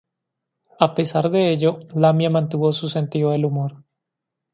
A 0.85 0.95
pesar 0.95 1.29
de 1.29 1.51
ello, 1.51 1.77
Lamia 1.93 2.31
mantuvo 2.31 2.73
su 2.73 2.89
sentido 2.89 3.29
del 3.29 3.45
humor. 3.45 3.83